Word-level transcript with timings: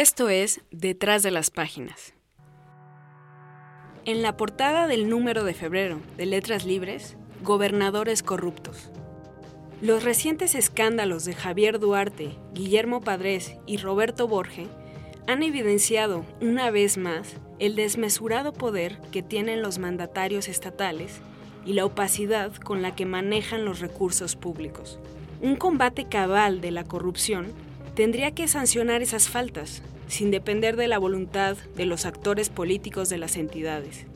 Esto 0.00 0.28
es 0.28 0.60
Detrás 0.70 1.24
de 1.24 1.32
las 1.32 1.50
Páginas. 1.50 2.14
En 4.04 4.22
la 4.22 4.36
portada 4.36 4.86
del 4.86 5.08
número 5.08 5.42
de 5.42 5.54
febrero 5.54 5.98
de 6.16 6.24
Letras 6.24 6.64
Libres, 6.64 7.16
Gobernadores 7.42 8.22
Corruptos. 8.22 8.92
Los 9.82 10.04
recientes 10.04 10.54
escándalos 10.54 11.24
de 11.24 11.34
Javier 11.34 11.80
Duarte, 11.80 12.38
Guillermo 12.54 13.00
Padres 13.00 13.56
y 13.66 13.78
Roberto 13.78 14.28
Borge 14.28 14.68
han 15.26 15.42
evidenciado 15.42 16.24
una 16.40 16.70
vez 16.70 16.96
más 16.96 17.34
el 17.58 17.74
desmesurado 17.74 18.52
poder 18.52 19.00
que 19.10 19.24
tienen 19.24 19.62
los 19.62 19.78
mandatarios 19.80 20.46
estatales 20.46 21.18
y 21.66 21.72
la 21.72 21.84
opacidad 21.84 22.54
con 22.54 22.82
la 22.82 22.94
que 22.94 23.04
manejan 23.04 23.64
los 23.64 23.80
recursos 23.80 24.36
públicos. 24.36 25.00
Un 25.42 25.56
combate 25.56 26.04
cabal 26.04 26.60
de 26.60 26.70
la 26.70 26.84
corrupción 26.84 27.52
tendría 27.98 28.30
que 28.30 28.46
sancionar 28.46 29.02
esas 29.02 29.28
faltas, 29.28 29.82
sin 30.06 30.30
depender 30.30 30.76
de 30.76 30.86
la 30.86 30.98
voluntad 30.98 31.56
de 31.74 31.84
los 31.84 32.06
actores 32.06 32.48
políticos 32.48 33.08
de 33.08 33.18
las 33.18 33.36
entidades. 33.36 34.06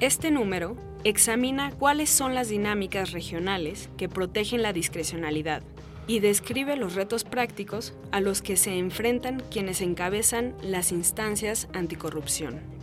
Este 0.00 0.32
número 0.32 0.76
examina 1.04 1.70
cuáles 1.78 2.10
son 2.10 2.34
las 2.34 2.48
dinámicas 2.48 3.12
regionales 3.12 3.88
que 3.96 4.08
protegen 4.08 4.62
la 4.62 4.72
discrecionalidad 4.72 5.62
y 6.08 6.18
describe 6.18 6.76
los 6.76 6.96
retos 6.96 7.22
prácticos 7.22 7.94
a 8.10 8.20
los 8.20 8.42
que 8.42 8.56
se 8.56 8.76
enfrentan 8.76 9.40
quienes 9.48 9.80
encabezan 9.80 10.52
las 10.60 10.90
instancias 10.90 11.68
anticorrupción. 11.72 12.73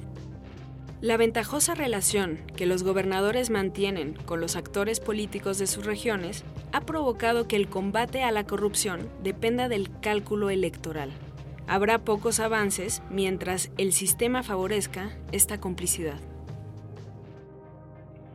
La 1.02 1.18
ventajosa 1.18 1.73
relación 1.73 2.38
que 2.55 2.68
los 2.68 2.84
gobernadores 2.84 3.50
mantienen 3.50 4.14
con 4.14 4.40
los 4.40 4.55
actores 4.55 5.00
políticos 5.00 5.58
de 5.58 5.66
sus 5.66 5.84
regiones 5.84 6.46
ha 6.73 6.82
provocado 6.82 7.48
que 7.48 7.55
el 7.55 7.70
combate 7.70 8.23
a 8.23 8.30
la 8.30 8.44
corrupción 8.44 9.09
dependa 9.23 9.68
del 9.68 9.90
cálculo 10.04 10.52
electoral. 10.52 11.09
Habrá 11.68 11.98
pocos 11.98 12.40
avances 12.40 13.02
mientras 13.09 13.72
el 13.80 13.94
sistema 13.94 14.44
favorezca 14.44 15.09
esta 15.31 15.59
complicidad. 15.59 16.20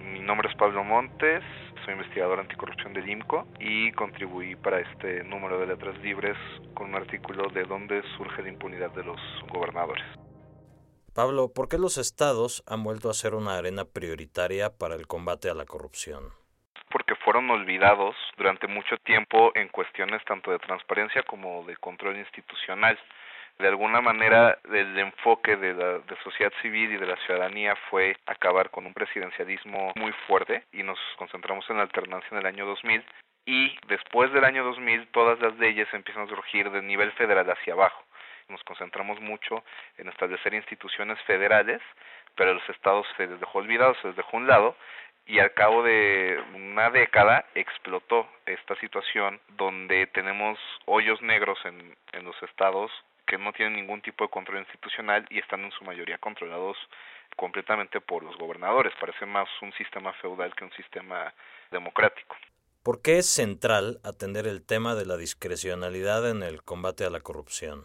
Mi 0.01 0.19
nombre 0.19 0.49
es 0.51 0.57
Pablo 0.57 0.83
Montes, 0.83 1.45
soy 1.85 1.95
investigador 1.95 2.41
anticorrupción 2.41 2.95
del 2.95 3.09
IMCO 3.09 3.47
y 3.61 3.93
contribuí 3.93 4.57
para 4.57 4.81
este 4.81 5.23
número 5.23 5.61
de 5.61 5.69
letras 5.69 5.97
libres 6.03 6.37
con 6.75 6.89
un 6.89 6.97
artículo 6.97 7.49
de 7.49 7.63
dónde 7.63 8.03
surge 8.17 8.43
la 8.43 8.49
impunidad 8.49 8.91
de 8.91 9.05
los 9.05 9.21
gobernadores. 9.53 10.26
Pablo, 11.17 11.49
¿por 11.49 11.71
qué 11.71 11.79
los 11.79 11.97
estados 11.97 12.63
han 12.69 12.85
vuelto 12.85 13.09
a 13.09 13.15
ser 13.15 13.33
una 13.35 13.57
arena 13.57 13.87
prioritaria 13.87 14.69
para 14.69 14.97
el 14.97 15.07
combate 15.07 15.49
a 15.49 15.55
la 15.55 15.65
corrupción? 15.65 16.25
Porque 16.91 17.15
fueron 17.15 17.49
olvidados 17.49 18.15
durante 18.37 18.67
mucho 18.67 18.99
tiempo 18.99 19.51
en 19.55 19.69
cuestiones 19.69 20.23
tanto 20.27 20.51
de 20.51 20.59
transparencia 20.59 21.23
como 21.23 21.65
de 21.65 21.75
control 21.79 22.19
institucional. 22.19 22.99
De 23.59 23.67
alguna 23.67 24.03
manera, 24.03 24.59
el 24.71 24.99
enfoque 24.99 25.57
de 25.57 25.73
la 25.73 26.03
sociedad 26.23 26.53
civil 26.61 26.93
y 26.93 26.99
de 26.99 27.07
la 27.07 27.17
ciudadanía 27.25 27.75
fue 27.89 28.15
acabar 28.27 28.69
con 28.69 28.85
un 28.85 28.93
presidencialismo 28.93 29.95
muy 29.97 30.13
fuerte 30.27 30.65
y 30.75 30.83
nos 30.83 30.99
concentramos 31.17 31.65
en 31.71 31.79
la 31.79 31.85
alternancia 31.85 32.29
en 32.33 32.41
el 32.41 32.47
año 32.47 32.67
2000 32.67 33.03
y 33.47 33.75
después 33.89 34.31
del 34.35 34.45
año 34.45 34.65
2000 34.65 35.09
todas 35.13 35.41
las 35.41 35.57
leyes 35.57 35.89
empiezan 35.95 36.25
a 36.25 36.29
surgir 36.29 36.71
de 36.71 36.83
nivel 36.83 37.11
federal 37.13 37.49
hacia 37.49 37.73
abajo 37.73 38.06
nos 38.49 38.63
concentramos 38.65 39.21
mucho 39.21 39.65
en 39.99 40.09
establecer 40.09 40.55
instituciones 40.55 41.21
federales, 41.23 41.81
pero 42.35 42.55
los 42.55 42.69
estados 42.69 43.07
se 43.17 43.27
les 43.27 43.41
dejó 43.41 43.59
olvidados, 43.59 43.97
se 44.03 44.09
les 44.09 44.17
dejó 44.17 44.37
un 44.37 44.47
lado, 44.47 44.77
y 45.27 45.41
al 45.41 45.53
cabo 45.55 45.83
de 45.83 46.41
una 46.55 46.91
década 46.91 47.47
explotó 47.55 48.29
esta 48.47 48.77
situación 48.77 49.41
donde 49.57 50.07
tenemos 50.09 50.59
hoyos 50.85 51.21
negros 51.23 51.59
en, 51.65 51.97
en 52.13 52.25
los 52.25 52.41
estados 52.43 52.93
que 53.27 53.39
no 53.39 53.53
tienen 53.53 53.75
ningún 53.75 54.01
tipo 54.03 54.25
de 54.25 54.31
control 54.31 54.59
institucional 54.59 55.27
y 55.31 55.41
están 55.41 55.65
en 55.65 55.73
su 55.73 55.85
mayoría 55.85 56.19
controlados 56.19 56.77
completamente 57.35 58.01
por 58.01 58.23
los 58.23 58.37
gobernadores. 58.37 58.93
Parece 59.01 59.27
más 59.27 59.49
un 59.63 59.73
sistema 59.73 60.13
feudal 60.15 60.55
que 60.55 60.65
un 60.65 60.73
sistema 60.73 61.35
democrático. 61.73 62.37
¿Por 62.85 63.03
qué 63.03 63.19
es 63.19 63.29
central 63.29 63.99
atender 64.05 64.47
el 64.47 64.65
tema 64.65 64.95
de 64.95 65.07
la 65.07 65.17
discrecionalidad 65.17 66.31
en 66.31 66.45
el 66.45 66.63
combate 66.63 67.05
a 67.05 67.11
la 67.11 67.21
corrupción? 67.21 67.85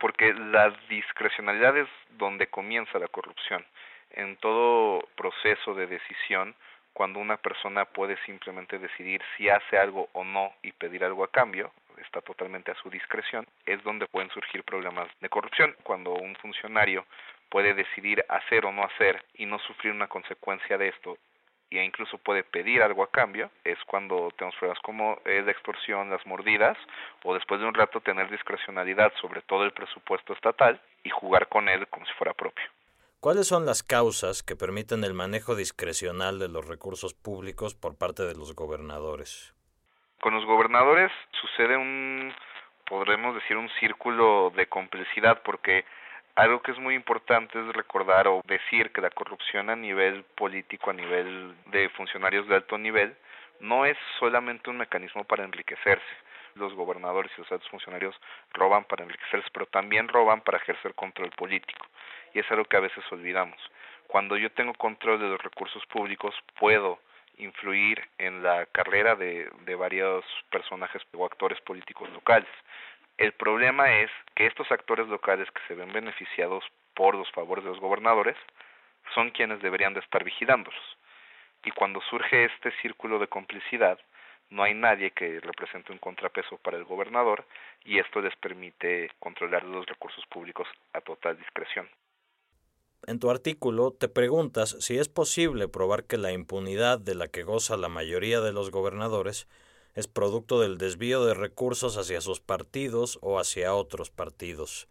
Porque 0.00 0.32
la 0.32 0.70
discrecionalidad 0.88 1.76
es 1.76 1.88
donde 2.18 2.48
comienza 2.48 2.98
la 2.98 3.06
corrupción. 3.08 3.64
En 4.10 4.36
todo 4.38 5.06
proceso 5.14 5.74
de 5.74 5.86
decisión, 5.86 6.56
cuando 6.92 7.20
una 7.20 7.36
persona 7.36 7.84
puede 7.84 8.16
simplemente 8.24 8.78
decidir 8.78 9.22
si 9.36 9.48
hace 9.48 9.78
algo 9.78 10.08
o 10.12 10.24
no 10.24 10.52
y 10.62 10.72
pedir 10.72 11.04
algo 11.04 11.22
a 11.22 11.30
cambio, 11.30 11.72
está 11.98 12.22
totalmente 12.22 12.72
a 12.72 12.74
su 12.76 12.90
discreción, 12.90 13.46
es 13.66 13.82
donde 13.84 14.06
pueden 14.06 14.30
surgir 14.30 14.64
problemas 14.64 15.06
de 15.20 15.28
corrupción. 15.28 15.76
Cuando 15.82 16.14
un 16.14 16.34
funcionario 16.36 17.04
puede 17.50 17.74
decidir 17.74 18.24
hacer 18.28 18.64
o 18.64 18.72
no 18.72 18.84
hacer 18.84 19.22
y 19.34 19.46
no 19.46 19.58
sufrir 19.60 19.92
una 19.92 20.08
consecuencia 20.08 20.78
de 20.78 20.88
esto 20.88 21.18
e 21.78 21.84
incluso 21.84 22.18
puede 22.18 22.42
pedir 22.42 22.82
algo 22.82 23.02
a 23.02 23.10
cambio, 23.10 23.50
es 23.64 23.78
cuando 23.86 24.30
tenemos 24.36 24.56
pruebas 24.56 24.78
como 24.80 25.20
es 25.24 25.44
la 25.44 25.52
extorsión, 25.52 26.10
las 26.10 26.26
mordidas, 26.26 26.76
o 27.22 27.34
después 27.34 27.60
de 27.60 27.66
un 27.66 27.74
rato 27.74 28.00
tener 28.00 28.30
discrecionalidad 28.30 29.12
sobre 29.20 29.42
todo 29.42 29.64
el 29.64 29.72
presupuesto 29.72 30.32
estatal 30.32 30.80
y 31.04 31.10
jugar 31.10 31.48
con 31.48 31.68
él 31.68 31.86
como 31.88 32.04
si 32.06 32.12
fuera 32.14 32.34
propio. 32.34 32.64
¿Cuáles 33.20 33.48
son 33.48 33.66
las 33.66 33.82
causas 33.82 34.42
que 34.42 34.56
permiten 34.56 35.04
el 35.04 35.12
manejo 35.12 35.54
discrecional 35.54 36.38
de 36.38 36.48
los 36.48 36.66
recursos 36.66 37.12
públicos 37.14 37.74
por 37.74 37.98
parte 37.98 38.22
de 38.22 38.34
los 38.34 38.54
gobernadores? 38.54 39.54
Con 40.22 40.34
los 40.34 40.44
gobernadores 40.46 41.12
sucede 41.40 41.76
un, 41.76 42.32
podremos 42.88 43.34
decir, 43.34 43.56
un 43.56 43.68
círculo 43.78 44.50
de 44.56 44.66
complicidad 44.66 45.42
porque 45.44 45.84
algo 46.40 46.62
que 46.62 46.70
es 46.70 46.78
muy 46.78 46.94
importante 46.94 47.60
es 47.60 47.66
recordar 47.74 48.26
o 48.26 48.40
decir 48.46 48.92
que 48.92 49.02
la 49.02 49.10
corrupción 49.10 49.68
a 49.68 49.76
nivel 49.76 50.24
político, 50.24 50.90
a 50.90 50.94
nivel 50.94 51.54
de 51.66 51.90
funcionarios 51.90 52.48
de 52.48 52.54
alto 52.54 52.78
nivel, 52.78 53.14
no 53.60 53.84
es 53.84 53.98
solamente 54.18 54.70
un 54.70 54.78
mecanismo 54.78 55.24
para 55.24 55.44
enriquecerse. 55.44 56.02
Los 56.54 56.72
gobernadores 56.74 57.30
y 57.36 57.42
los 57.42 57.52
altos 57.52 57.68
funcionarios 57.68 58.18
roban 58.54 58.84
para 58.84 59.04
enriquecerse, 59.04 59.48
pero 59.52 59.66
también 59.66 60.08
roban 60.08 60.40
para 60.40 60.56
ejercer 60.56 60.94
control 60.94 61.30
político. 61.30 61.86
Y 62.32 62.38
es 62.38 62.50
algo 62.50 62.64
que 62.64 62.78
a 62.78 62.80
veces 62.80 63.04
olvidamos. 63.12 63.58
Cuando 64.06 64.38
yo 64.38 64.50
tengo 64.50 64.72
control 64.74 65.20
de 65.20 65.28
los 65.28 65.42
recursos 65.42 65.84
públicos, 65.86 66.34
puedo 66.58 67.00
influir 67.36 68.02
en 68.18 68.42
la 68.42 68.64
carrera 68.66 69.14
de, 69.14 69.50
de 69.66 69.74
varios 69.74 70.24
personajes 70.50 71.02
o 71.12 71.24
actores 71.26 71.60
políticos 71.60 72.08
locales. 72.10 72.48
El 73.20 73.32
problema 73.32 74.00
es 74.00 74.10
que 74.34 74.46
estos 74.46 74.72
actores 74.72 75.06
locales 75.06 75.46
que 75.50 75.60
se 75.68 75.74
ven 75.74 75.92
beneficiados 75.92 76.64
por 76.94 77.14
los 77.14 77.30
favores 77.32 77.62
de 77.62 77.68
los 77.68 77.78
gobernadores 77.78 78.34
son 79.14 79.28
quienes 79.28 79.60
deberían 79.60 79.92
de 79.92 80.00
estar 80.00 80.24
vigilándolos. 80.24 80.80
Y 81.62 81.70
cuando 81.72 82.00
surge 82.08 82.46
este 82.46 82.72
círculo 82.80 83.18
de 83.18 83.26
complicidad, 83.26 83.98
no 84.48 84.62
hay 84.62 84.72
nadie 84.72 85.10
que 85.10 85.38
represente 85.40 85.92
un 85.92 85.98
contrapeso 85.98 86.56
para 86.56 86.78
el 86.78 86.84
gobernador 86.84 87.44
y 87.84 87.98
esto 87.98 88.22
les 88.22 88.34
permite 88.36 89.10
controlar 89.18 89.64
los 89.64 89.84
recursos 89.84 90.24
públicos 90.30 90.66
a 90.94 91.02
total 91.02 91.36
discreción. 91.36 91.90
En 93.06 93.18
tu 93.18 93.30
artículo 93.30 93.92
te 93.92 94.08
preguntas 94.08 94.78
si 94.80 94.96
es 94.96 95.10
posible 95.10 95.68
probar 95.68 96.04
que 96.04 96.16
la 96.16 96.32
impunidad 96.32 96.98
de 96.98 97.14
la 97.14 97.28
que 97.28 97.42
goza 97.42 97.76
la 97.76 97.90
mayoría 97.90 98.40
de 98.40 98.54
los 98.54 98.70
gobernadores 98.70 99.46
es 99.94 100.08
producto 100.08 100.60
del 100.60 100.78
desvío 100.78 101.24
de 101.24 101.34
recursos 101.34 101.96
hacia 101.96 102.20
sus 102.20 102.40
partidos 102.40 103.18
o 103.22 103.38
hacia 103.38 103.74
otros 103.74 104.10
partidos. 104.10 104.88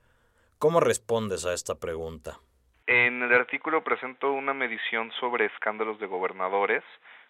¿Cómo 0.57 0.79
respondes 0.79 1.45
a 1.45 1.53
esta 1.53 1.79
pregunta? 1.79 2.39
En 2.87 3.21
el 3.21 3.33
artículo 3.33 3.83
presento 3.83 4.31
una 4.31 4.53
medición 4.53 5.11
sobre 5.19 5.45
escándalos 5.45 5.99
de 5.99 6.07
gobernadores 6.07 6.83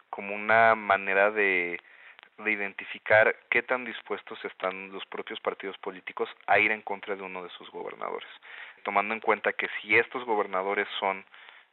como 0.09 0.33
una 0.33 0.73
manera 0.73 1.29
de, 1.31 1.79
de 2.37 2.51
identificar 2.51 3.35
qué 3.49 3.61
tan 3.61 3.85
dispuestos 3.85 4.43
están 4.45 4.91
los 4.91 5.05
propios 5.05 5.39
partidos 5.41 5.77
políticos 5.79 6.29
a 6.47 6.59
ir 6.59 6.71
en 6.71 6.81
contra 6.81 7.15
de 7.15 7.21
uno 7.21 7.43
de 7.43 7.49
sus 7.51 7.69
gobernadores, 7.71 8.29
tomando 8.83 9.13
en 9.13 9.19
cuenta 9.19 9.53
que 9.53 9.67
si 9.81 9.95
estos 9.95 10.23
gobernadores 10.25 10.87
son 10.99 11.25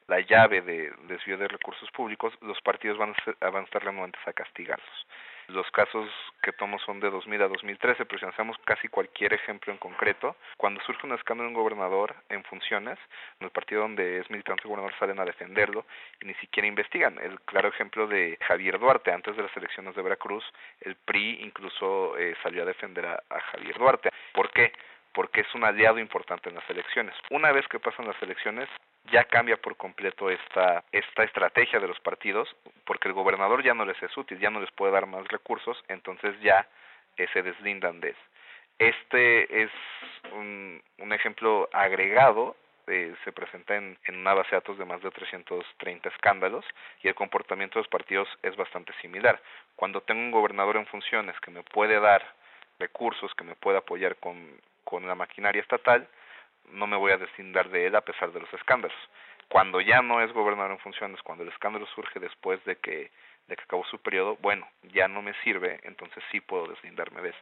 la 0.08 0.20
llave 0.20 0.60
de 0.62 0.92
desvío 1.08 1.38
de 1.38 1.49
recursos 1.49 1.90
públicos, 1.92 2.32
los 2.40 2.60
partidos 2.60 2.99
van 2.99 3.14
a, 3.40 3.50
van 3.50 3.62
a 3.62 3.66
estar 3.66 3.84
renuentes 3.84 4.20
a 4.26 4.32
castigarlos. 4.32 5.06
Los 5.48 5.70
casos 5.70 6.08
que 6.43 6.52
tomo 6.52 6.78
son 6.81 7.00
de 7.00 7.10
2000 7.10 7.43
a 7.43 7.48
2013, 7.48 8.04
pero 8.04 8.19
si 8.19 8.26
hacemos 8.26 8.56
casi 8.64 8.88
cualquier 8.88 9.32
ejemplo 9.32 9.72
en 9.72 9.78
concreto, 9.78 10.37
cuando 10.56 10.81
surge 10.82 11.06
un 11.06 11.12
escándalo 11.14 11.48
de 11.48 11.54
un 11.56 11.62
gobernador 11.62 12.16
en 12.28 12.43
funciones, 12.44 12.98
en 13.40 13.46
el 13.46 13.50
partido 13.50 13.82
donde 13.82 14.19
es 14.19 14.31
militante 14.31 14.62
el 14.62 14.70
gobernador 14.70 14.98
salen 14.98 15.20
a 15.20 15.25
defenderlo 15.25 15.87
y 16.20 16.26
ni 16.26 16.34
siquiera 16.34 16.66
investigan. 16.66 17.19
El 17.19 17.40
claro 17.43 17.69
ejemplo 17.69 18.06
de 18.06 18.38
Javier 18.43 18.78
Duarte, 18.78 19.12
antes 19.12 19.37
de 19.37 19.43
las 19.43 19.56
elecciones 19.56 19.94
de 19.94 20.02
Veracruz, 20.02 20.44
el 20.81 20.96
PRI 20.96 21.40
incluso 21.43 22.19
eh, 22.19 22.34
salió 22.42 22.62
a 22.62 22.66
defender 22.66 23.06
a, 23.06 23.22
a 23.31 23.40
Javier 23.40 23.78
Duarte. 23.78 24.10
¿Por 24.32 24.50
qué? 24.50 24.72
porque 25.16 25.40
es 25.40 25.54
un 25.54 25.64
aliado 25.64 25.99
importante 25.99 26.50
en 26.50 26.56
las 26.56 26.69
elecciones. 26.69 27.14
Una 27.31 27.50
vez 27.50 27.66
que 27.69 27.81
pasan 27.81 28.06
las 28.06 28.20
elecciones, 28.20 28.69
ya 29.11 29.25
cambia 29.25 29.56
por 29.56 29.76
completo 29.76 30.31
esta, 30.31 30.85
esta 30.93 31.25
estrategia 31.25 31.81
de 31.81 31.88
los 31.88 32.00
partidos, 32.00 32.49
porque 32.85 33.08
el 33.08 33.14
gobernador 33.14 33.62
ya 33.62 33.75
no 33.75 33.85
les 33.85 34.00
es 34.03 34.17
útil, 34.17 34.38
ya 34.38 34.50
no 34.50 34.61
les 34.61 34.70
puede 34.73 34.93
dar 34.93 35.06
más 35.06 35.26
recursos, 35.29 35.82
entonces 35.88 36.38
ya 36.41 36.67
eh, 37.17 37.26
se 37.32 37.43
deslindan 37.43 38.00
de 38.00 38.11
eso. 38.11 38.20
Este 38.79 39.62
es 39.62 39.70
un, 40.32 40.82
un 40.99 41.12
ejemplo 41.12 41.69
agregado 41.73 42.56
eh, 42.88 43.17
se 43.25 43.32
presenta 43.32 43.75
en, 43.75 43.99
en, 44.05 44.17
una 44.17 44.32
base 44.32 44.50
de 44.50 44.58
datos 44.58 44.79
de 44.79 44.85
más 44.85 45.03
de 45.03 45.11
330 45.11 46.09
escándalos 46.09 46.64
y 47.02 47.09
el 47.09 47.17
comportamiento 47.17 47.79
de 47.79 47.82
los 47.82 47.91
partidos 47.91 48.29
es 48.43 48.55
bastante 48.55 48.93
similar. 49.02 49.43
Cuando 49.75 50.02
tengo 50.02 50.20
un 50.20 50.31
gobernador 50.31 50.76
en 50.76 50.87
funciones 50.87 51.35
que 51.41 51.50
me 51.50 51.64
puede 51.64 51.99
dar 51.99 52.23
recursos, 52.79 53.35
que 53.35 53.43
me 53.43 53.56
puede 53.56 53.79
apoyar 53.79 54.14
con, 54.17 54.61
con 54.85 55.05
la 55.09 55.17
maquinaria 55.17 55.62
estatal, 55.62 56.06
no 56.70 56.86
me 56.86 56.96
voy 56.96 57.12
a 57.12 57.18
deslindar 57.18 57.70
de 57.70 57.86
él 57.86 57.96
a 57.96 58.00
pesar 58.00 58.32
de 58.32 58.40
los 58.40 58.52
escándalos. 58.52 58.96
Cuando 59.48 59.80
ya 59.80 60.02
no 60.02 60.20
es 60.20 60.32
gobernador 60.32 60.72
en 60.72 60.78
funciones, 60.78 61.22
cuando 61.22 61.44
el 61.44 61.50
escándalo 61.50 61.86
surge 61.94 62.18
después 62.18 62.64
de 62.64 62.76
que, 62.76 63.10
de 63.46 63.56
que 63.56 63.62
acabó 63.62 63.84
su 63.84 63.98
periodo, 63.98 64.36
bueno, 64.40 64.68
ya 64.92 65.08
no 65.08 65.22
me 65.22 65.34
sirve, 65.44 65.80
entonces 65.84 66.22
sí 66.32 66.40
puedo 66.40 66.66
deslindarme 66.66 67.22
de 67.22 67.28
él. 67.28 67.34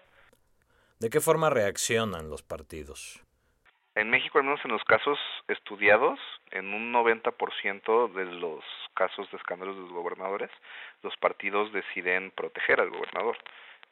¿De 1.00 1.10
qué 1.10 1.20
forma 1.20 1.50
reaccionan 1.50 2.30
los 2.30 2.42
partidos? 2.42 3.24
En 3.94 4.10
México, 4.10 4.38
al 4.38 4.44
menos 4.44 4.60
en 4.64 4.72
los 4.72 4.82
casos 4.84 5.18
estudiados, 5.46 6.18
en 6.50 6.74
un 6.74 6.92
90% 6.92 8.12
de 8.12 8.24
los 8.24 8.64
casos 8.94 9.30
de 9.30 9.36
escándalos 9.36 9.76
de 9.76 9.82
los 9.82 9.92
gobernadores, 9.92 10.50
los 11.02 11.16
partidos 11.16 11.72
deciden 11.72 12.32
proteger 12.32 12.80
al 12.80 12.90
gobernador, 12.90 13.38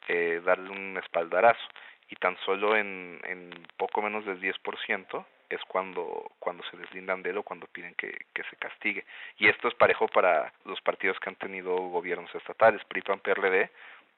eh, 0.09 0.41
darle 0.43 0.71
un 0.71 0.97
espaldarazo. 0.97 1.61
Y 2.09 2.15
tan 2.15 2.37
solo 2.45 2.75
en, 2.75 3.19
en 3.23 3.51
poco 3.77 4.01
menos 4.01 4.25
del 4.25 4.39
10% 4.41 5.25
es 5.49 5.61
cuando, 5.67 6.31
cuando 6.39 6.63
se 6.69 6.77
deslindan 6.77 7.23
de 7.23 7.31
él 7.31 7.37
o 7.37 7.43
cuando 7.43 7.67
piden 7.67 7.95
que, 7.95 8.11
que 8.33 8.43
se 8.43 8.55
castigue. 8.57 9.05
Y 9.37 9.47
esto 9.47 9.67
es 9.67 9.75
parejo 9.75 10.07
para 10.07 10.53
los 10.65 10.81
partidos 10.81 11.19
que 11.19 11.29
han 11.29 11.35
tenido 11.35 11.75
gobiernos 11.75 12.33
estatales, 12.35 12.83
PRI, 12.85 13.01
PAN, 13.01 13.19
PRD, 13.19 13.69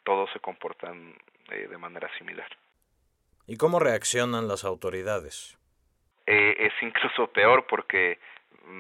todos 0.04 0.30
se 0.32 0.40
comportan 0.40 1.16
eh, 1.52 1.68
de 1.68 1.78
manera 1.78 2.10
similar. 2.18 2.48
¿Y 3.48 3.58
cómo 3.58 3.80
reaccionan 3.80 4.48
las 4.48 4.64
autoridades? 4.64 5.58
eh, 6.28 6.56
es 6.60 6.74
incluso 6.82 7.28
peor 7.28 7.66
porque 7.68 8.20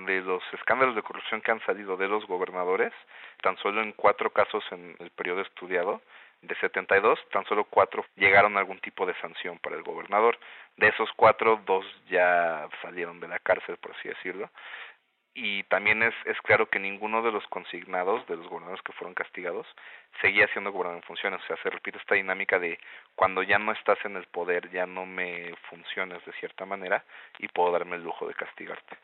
de 0.08 0.22
los 0.22 0.42
escándalos 0.54 0.96
de 0.96 1.04
corrupción 1.04 1.42
que 1.42 1.52
han 1.52 1.64
salido 1.66 1.96
de 1.96 2.08
los 2.08 2.26
gobernadores, 2.26 2.92
tan 3.42 3.56
solo 3.58 3.82
en 3.82 3.92
cuatro 3.92 4.32
casos 4.32 4.64
en 4.72 4.96
el 5.00 5.12
periodo 5.12 5.42
estudiado, 5.42 6.02
de 6.42 6.56
72, 6.56 7.20
tan 7.32 7.46
solo 7.46 7.66
cuatro 7.66 8.06
llegaron 8.16 8.56
a 8.56 8.60
algún 8.60 8.80
tipo 8.80 9.06
de 9.06 9.16
sanción 9.20 9.58
para 9.60 9.76
el 9.76 9.84
gobernador. 9.84 10.38
De 10.78 10.88
esos 10.88 11.10
cuatro, 11.16 11.62
dos 11.66 11.86
ya 12.10 12.68
salieron 12.82 13.20
de 13.20 13.28
la 13.28 13.40
cárcel, 13.40 13.78
por 13.78 13.96
así 13.96 14.10
decirlo 14.10 14.50
y 15.36 15.64
también 15.64 16.02
es, 16.02 16.14
es 16.26 16.38
claro 16.44 16.70
que 16.70 16.80
ninguno 16.80 17.22
de 17.22 17.32
los 17.32 17.46
consignados, 17.48 18.26
de 18.28 18.38
los 18.38 18.48
gobernadores 18.48 18.82
que 18.84 18.94
fueron 18.94 19.14
castigados, 19.14 19.68
seguía 20.22 20.48
siendo 20.54 20.72
gobernador 20.72 21.04
en 21.04 21.08
funciones. 21.08 21.42
O 21.44 21.48
sea, 21.48 21.58
se 21.62 21.70
repite 21.70 21.98
esta 21.98 22.16
dinámica 22.16 22.58
de 22.58 22.80
cuando 23.16 23.44
ya 23.44 23.60
no 23.60 23.74
estás 23.74 23.98
en 24.06 24.16
el 24.16 24.26
poder, 24.28 24.72
ya 24.72 24.86
no 24.86 25.06
me 25.06 25.54
funciones 25.70 26.26
de 26.26 26.32
cierta 26.40 26.66
manera 26.66 27.04
y 27.38 27.50
puedo 27.50 27.74
darme 27.74 27.98
el 27.98 28.04
lujo 28.04 28.26
de 28.26 28.34
castigarte. 28.34 28.98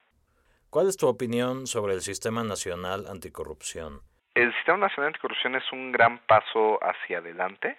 ¿Cuál 0.69 0.87
es 0.87 0.95
tu 0.95 1.07
opinión 1.07 1.67
sobre 1.67 1.95
el 1.95 2.01
Sistema 2.01 2.45
Nacional 2.45 3.07
Anticorrupción? 3.07 3.99
El 4.33 4.53
Sistema 4.55 4.77
Nacional 4.77 5.07
Anticorrupción 5.07 5.55
es 5.55 5.71
un 5.71 5.91
gran 5.91 6.19
paso 6.19 6.79
hacia 6.81 7.17
adelante 7.17 7.75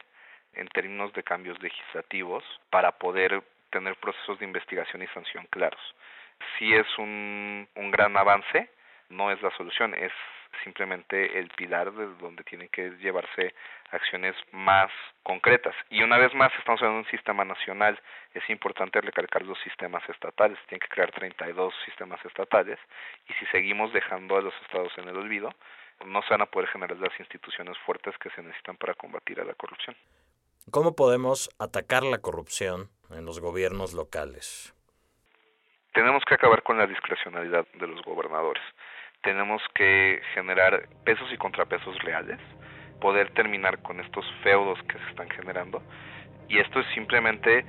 en 0.54 0.68
términos 0.68 1.12
de 1.14 1.22
cambios 1.22 1.60
legislativos 1.62 2.44
para 2.70 2.92
poder 2.92 3.42
tener 3.70 3.96
procesos 3.96 4.38
de 4.38 4.44
investigación 4.44 5.02
y 5.02 5.06
sanción 5.08 5.46
claros 5.50 5.80
sí 6.58 6.74
es 6.74 6.86
un, 6.98 7.68
un 7.74 7.90
gran 7.90 8.16
avance, 8.16 8.70
no 9.08 9.30
es 9.30 9.40
la 9.42 9.50
solución, 9.56 9.94
es 9.94 10.12
simplemente 10.64 11.38
el 11.38 11.48
pilar 11.48 11.92
de 11.92 12.06
donde 12.16 12.44
tienen 12.44 12.68
que 12.68 12.90
llevarse 13.02 13.54
acciones 13.90 14.36
más 14.52 14.90
concretas. 15.22 15.74
Y 15.90 16.02
una 16.02 16.18
vez 16.18 16.34
más, 16.34 16.52
estamos 16.58 16.80
hablando 16.80 17.02
de 17.02 17.06
un 17.06 17.10
sistema 17.10 17.44
nacional, 17.44 17.98
es 18.34 18.48
importante 18.50 19.00
recalcar 19.00 19.42
los 19.42 19.58
sistemas 19.60 20.06
estatales, 20.08 20.58
tienen 20.66 20.80
que 20.80 20.88
crear 20.88 21.10
32 21.10 21.74
sistemas 21.84 22.22
estatales, 22.24 22.78
y 23.28 23.32
si 23.34 23.46
seguimos 23.46 23.92
dejando 23.92 24.36
a 24.36 24.42
los 24.42 24.54
estados 24.62 24.92
en 24.98 25.08
el 25.08 25.16
olvido, 25.16 25.54
no 26.06 26.22
se 26.22 26.30
van 26.30 26.42
a 26.42 26.46
poder 26.46 26.68
generar 26.68 26.98
las 26.98 27.18
instituciones 27.18 27.76
fuertes 27.84 28.14
que 28.18 28.30
se 28.30 28.42
necesitan 28.42 28.76
para 28.76 28.94
combatir 28.94 29.40
a 29.40 29.44
la 29.44 29.54
corrupción. 29.54 29.96
¿Cómo 30.70 30.94
podemos 30.94 31.50
atacar 31.58 32.04
la 32.04 32.18
corrupción 32.18 32.90
en 33.10 33.24
los 33.24 33.40
gobiernos 33.40 33.94
locales? 33.94 34.74
tenemos 35.92 36.24
que 36.24 36.34
acabar 36.34 36.62
con 36.62 36.78
la 36.78 36.86
discrecionalidad 36.86 37.66
de 37.74 37.86
los 37.86 38.02
gobernadores. 38.02 38.62
Tenemos 39.22 39.62
que 39.74 40.20
generar 40.34 40.88
pesos 41.04 41.30
y 41.32 41.36
contrapesos 41.36 41.98
reales, 42.00 42.38
poder 43.00 43.32
terminar 43.34 43.80
con 43.82 44.00
estos 44.00 44.24
feudos 44.42 44.78
que 44.88 44.98
se 44.98 45.10
están 45.10 45.30
generando. 45.30 45.82
Y 46.48 46.58
esto 46.58 46.80
es 46.80 46.86
simplemente 46.94 47.64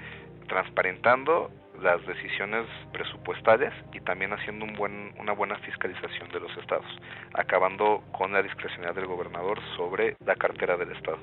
transparentando 0.47 1.51
las 1.83 2.05
decisiones 2.07 2.65
presupuestales 2.91 3.73
y 3.93 3.99
también 3.99 4.31
haciendo 4.33 4.65
una 4.65 5.33
buena 5.33 5.57
fiscalización 5.59 6.29
de 6.31 6.39
los 6.39 6.57
estados, 6.57 6.87
acabando 7.33 8.03
con 8.11 8.31
la 8.31 8.41
discrecionalidad 8.41 8.95
del 8.95 9.07
gobernador 9.07 9.59
sobre 9.75 10.15
la 10.25 10.35
cartera 10.35 10.77
del 10.77 10.91
estado. 10.93 11.19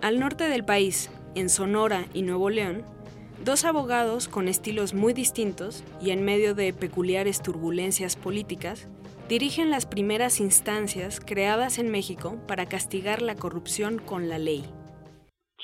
Al 0.00 0.20
norte 0.20 0.48
del 0.48 0.64
país, 0.64 1.10
en 1.34 1.48
Sonora 1.48 2.04
y 2.14 2.22
Nuevo 2.22 2.50
León, 2.50 2.84
Dos 3.44 3.66
abogados 3.66 4.28
con 4.28 4.48
estilos 4.48 4.94
muy 4.94 5.12
distintos 5.12 5.84
y 6.00 6.10
en 6.10 6.24
medio 6.24 6.54
de 6.54 6.72
peculiares 6.72 7.42
turbulencias 7.42 8.16
políticas, 8.16 8.88
dirigen 9.28 9.70
las 9.70 9.84
primeras 9.84 10.40
instancias 10.40 11.20
creadas 11.20 11.78
en 11.78 11.90
México 11.90 12.38
para 12.48 12.66
castigar 12.66 13.20
la 13.20 13.34
corrupción 13.34 13.98
con 13.98 14.30
la 14.30 14.38
ley. 14.38 14.64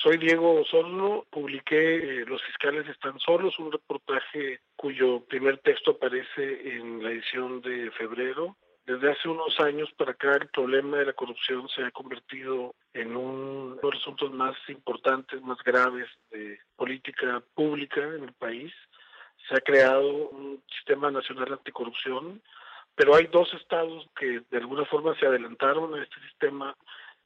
Soy 0.03 0.17
Diego 0.17 0.59
Osorno, 0.59 1.25
publiqué 1.29 1.95
eh, 1.95 2.25
Los 2.27 2.43
fiscales 2.43 2.85
están 2.89 3.17
solos, 3.19 3.57
un 3.57 3.71
reportaje 3.71 4.59
cuyo 4.75 5.21
primer 5.21 5.59
texto 5.59 5.91
aparece 5.91 6.75
en 6.75 7.01
la 7.01 7.11
edición 7.11 7.61
de 7.61 7.89
febrero 7.91 8.57
desde 8.85 9.11
hace 9.11 9.29
unos 9.29 9.57
años 9.61 9.89
para 9.97 10.11
acá 10.11 10.35
el 10.35 10.49
problema 10.49 10.97
de 10.97 11.05
la 11.05 11.13
corrupción 11.13 11.69
se 11.69 11.85
ha 11.85 11.91
convertido 11.91 12.75
en 12.93 13.15
uno 13.15 13.75
de 13.75 13.81
los 13.81 13.95
asuntos 14.01 14.29
más 14.33 14.57
importantes, 14.67 15.41
más 15.41 15.57
graves 15.63 16.09
de 16.31 16.59
política 16.75 17.41
pública 17.53 18.01
en 18.01 18.25
el 18.25 18.33
país. 18.33 18.73
Se 19.47 19.55
ha 19.55 19.61
creado 19.61 20.29
un 20.29 20.61
sistema 20.75 21.11
nacional 21.11 21.53
anticorrupción, 21.53 22.41
pero 22.93 23.15
hay 23.15 23.27
dos 23.27 23.53
estados 23.53 24.05
que 24.19 24.41
de 24.51 24.57
alguna 24.57 24.83
forma 24.85 25.17
se 25.17 25.27
adelantaron 25.27 25.95
a 25.95 26.03
este 26.03 26.19
sistema 26.27 26.75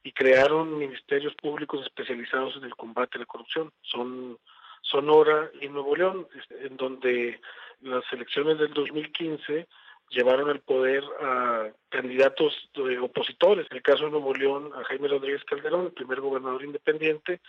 y 0.02 0.12
crearon 0.12 0.78
ministerios 0.78 1.34
públicos 1.34 1.84
especializados 1.84 2.56
en 2.56 2.64
el 2.64 2.74
combate 2.76 3.16
a 3.16 3.20
la 3.20 3.26
corrupción. 3.26 3.72
Son 3.82 4.38
Sonora 4.82 5.50
y 5.60 5.68
Nuevo 5.68 5.96
León, 5.96 6.28
en 6.50 6.76
donde 6.76 7.40
las 7.80 8.04
elecciones 8.12 8.58
del 8.58 8.72
2015 8.72 9.66
llevaron 10.10 10.48
al 10.48 10.60
poder 10.60 11.04
a 11.20 11.68
candidatos 11.90 12.70
opositores. 13.02 13.66
En 13.70 13.76
el 13.76 13.82
caso 13.82 14.04
de 14.04 14.10
Nuevo 14.10 14.34
León, 14.34 14.70
a 14.74 14.84
Jaime 14.84 15.08
Rodríguez 15.08 15.44
Calderón, 15.44 15.86
el 15.86 15.92
primer 15.92 16.20
gobernador 16.20 16.64
independiente, 16.64 17.40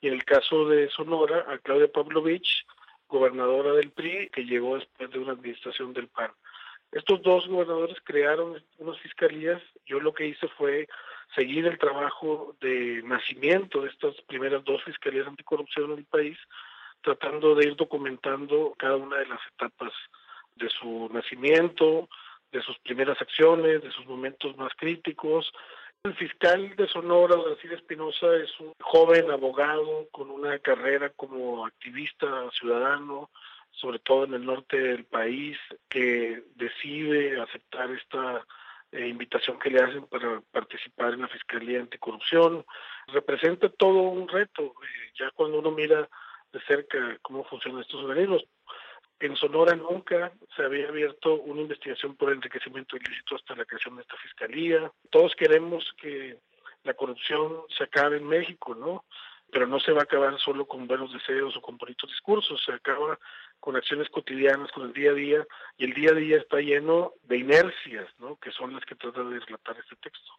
y 0.00 0.08
en 0.08 0.14
el 0.14 0.24
caso 0.24 0.68
de 0.68 0.88
Sonora, 0.90 1.44
a 1.48 1.58
Claudia 1.58 1.90
Pavlovich, 1.90 2.66
gobernadora 3.08 3.72
del 3.72 3.90
PRI, 3.90 4.30
que 4.30 4.44
llegó 4.44 4.76
después 4.76 5.10
de 5.10 5.18
una 5.18 5.32
administración 5.32 5.92
del 5.92 6.08
PAN. 6.08 6.32
Estos 6.92 7.22
dos 7.22 7.46
gobernadores 7.48 7.98
crearon 8.04 8.62
unas 8.78 8.98
fiscalías. 9.00 9.62
Yo 9.86 10.00
lo 10.00 10.12
que 10.12 10.26
hice 10.26 10.48
fue 10.48 10.88
seguir 11.34 11.66
el 11.66 11.78
trabajo 11.78 12.56
de 12.60 13.02
nacimiento 13.04 13.82
de 13.82 13.90
estas 13.90 14.14
primeras 14.22 14.64
dos 14.64 14.82
fiscalías 14.84 15.26
anticorrupción 15.26 15.92
en 15.92 15.98
el 15.98 16.04
país, 16.04 16.38
tratando 17.02 17.54
de 17.54 17.66
ir 17.66 17.76
documentando 17.76 18.74
cada 18.78 18.96
una 18.96 19.18
de 19.18 19.26
las 19.26 19.40
etapas 19.52 19.92
de 20.56 20.68
su 20.70 21.08
nacimiento, 21.12 22.08
de 22.52 22.62
sus 22.62 22.78
primeras 22.78 23.20
acciones, 23.20 23.82
de 23.82 23.90
sus 23.90 24.06
momentos 24.06 24.56
más 24.56 24.72
críticos. 24.76 25.52
El 26.04 26.14
fiscal 26.14 26.74
de 26.76 26.88
Sonora, 26.88 27.36
Brasil 27.36 27.72
Espinosa, 27.72 28.34
es 28.36 28.58
un 28.60 28.72
joven 28.80 29.30
abogado 29.30 30.08
con 30.12 30.30
una 30.30 30.58
carrera 30.60 31.10
como 31.10 31.66
activista 31.66 32.26
ciudadano, 32.58 33.30
sobre 33.72 33.98
todo 33.98 34.24
en 34.24 34.34
el 34.34 34.46
norte 34.46 34.78
del 34.78 35.04
país, 35.04 35.58
que 35.88 36.42
decide 36.54 37.40
aceptar 37.40 37.90
esta 37.90 38.46
eh, 38.92 39.08
invitación 39.08 39.58
que 39.58 39.70
le 39.70 39.82
hacen 39.82 40.06
para 40.06 40.40
participar 40.52 41.14
en 41.14 41.22
la 41.22 41.28
Fiscalía 41.28 41.80
Anticorrupción. 41.80 42.64
Representa 43.08 43.68
todo 43.68 44.02
un 44.02 44.28
reto, 44.28 44.62
eh, 44.62 45.12
ya 45.18 45.30
cuando 45.32 45.58
uno 45.58 45.70
mira 45.70 46.08
de 46.52 46.60
cerca 46.62 47.18
cómo 47.22 47.44
funcionan 47.44 47.82
estos 47.82 48.02
organismos. 48.02 48.44
En 49.18 49.34
Sonora 49.36 49.74
nunca 49.74 50.32
se 50.54 50.62
había 50.62 50.88
abierto 50.88 51.34
una 51.34 51.62
investigación 51.62 52.16
por 52.16 52.32
enriquecimiento 52.32 52.96
ilícito 52.96 53.36
hasta 53.36 53.56
la 53.56 53.64
creación 53.64 53.96
de 53.96 54.02
esta 54.02 54.16
fiscalía. 54.18 54.92
Todos 55.10 55.34
queremos 55.34 55.90
que 56.00 56.38
la 56.84 56.94
corrupción 56.94 57.62
se 57.76 57.84
acabe 57.84 58.18
en 58.18 58.26
México, 58.26 58.74
¿no? 58.74 59.04
Pero 59.50 59.66
no 59.66 59.80
se 59.80 59.92
va 59.92 60.00
a 60.00 60.04
acabar 60.04 60.38
solo 60.38 60.66
con 60.66 60.86
buenos 60.86 61.12
deseos 61.12 61.56
o 61.56 61.62
con 61.62 61.78
bonitos 61.78 62.10
discursos, 62.10 62.62
se 62.64 62.72
acaba 62.72 63.18
con 63.60 63.76
acciones 63.76 64.08
cotidianas, 64.10 64.70
con 64.72 64.86
el 64.86 64.92
día 64.92 65.10
a 65.10 65.14
día, 65.14 65.46
y 65.76 65.84
el 65.84 65.94
día 65.94 66.10
a 66.10 66.14
día 66.14 66.36
está 66.38 66.58
lleno 66.58 67.12
de 67.24 67.38
inercias, 67.38 68.08
¿no? 68.18 68.36
Que 68.36 68.50
son 68.52 68.74
las 68.74 68.84
que 68.84 68.94
trata 68.94 69.22
de 69.24 69.40
relatar 69.40 69.76
este 69.78 69.96
texto. 69.96 70.32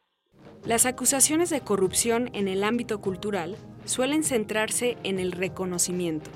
Las 0.65 0.85
acusaciones 0.85 1.49
de 1.49 1.61
corrupción 1.61 2.29
en 2.33 2.47
el 2.47 2.63
ámbito 2.63 3.01
cultural 3.01 3.55
suelen 3.85 4.23
centrarse 4.23 4.97
en 5.03 5.19
el 5.19 5.31
reconocimiento 5.31 6.29